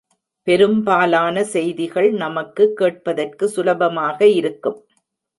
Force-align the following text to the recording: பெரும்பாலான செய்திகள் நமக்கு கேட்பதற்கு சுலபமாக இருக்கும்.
பெரும்பாலான 0.47 1.43
செய்திகள் 1.43 2.07
நமக்கு 2.13 2.63
கேட்பதற்கு 2.73 3.47
சுலபமாக 3.49 4.19
இருக்கும். 4.29 4.79